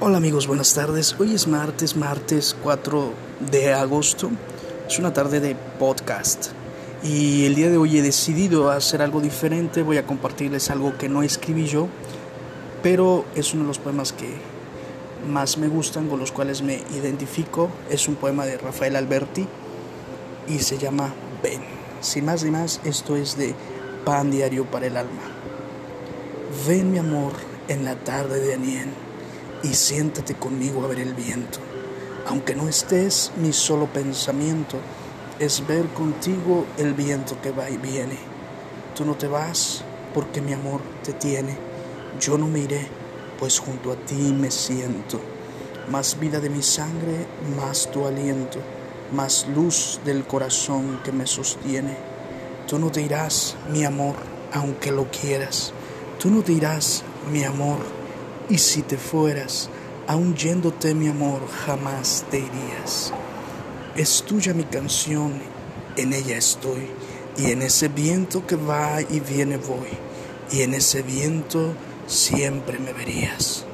[0.00, 1.16] Hola amigos, buenas tardes.
[1.18, 3.12] Hoy es martes, martes 4
[3.50, 4.30] de agosto.
[4.86, 6.52] Es una tarde de podcast.
[7.02, 9.82] Y el día de hoy he decidido hacer algo diferente.
[9.82, 11.88] Voy a compartirles algo que no escribí yo,
[12.82, 14.32] pero es uno de los poemas que
[15.28, 17.68] más me gustan, con los cuales me identifico.
[17.90, 19.46] Es un poema de Rafael Alberti
[20.48, 21.12] y se llama
[21.42, 21.71] Ven.
[22.02, 23.54] Sin más ni más, esto es de
[24.04, 25.22] Pan Diario para el Alma.
[26.66, 27.32] Ven mi amor
[27.68, 28.92] en la tarde de Anién
[29.62, 31.60] y siéntate conmigo a ver el viento.
[32.26, 34.78] Aunque no estés, mi solo pensamiento
[35.38, 38.18] es ver contigo el viento que va y viene.
[38.96, 41.56] Tú no te vas porque mi amor te tiene.
[42.20, 42.88] Yo no me iré,
[43.38, 45.20] pues junto a ti me siento.
[45.88, 47.26] Más vida de mi sangre,
[47.56, 48.58] más tu aliento,
[49.12, 51.96] más luz del corazón que me sostiene.
[52.66, 54.16] Tú no te irás, mi amor,
[54.52, 55.72] aunque lo quieras.
[56.18, 57.78] Tú no te irás, mi amor,
[58.48, 59.68] y si te fueras,
[60.06, 63.12] aun yéndote mi amor, jamás te irías.
[63.96, 65.32] Es tuya mi canción,
[65.96, 66.88] en ella estoy,
[67.36, 69.88] y en ese viento que va y viene voy,
[70.50, 71.74] y en ese viento
[72.06, 73.66] siempre me verías.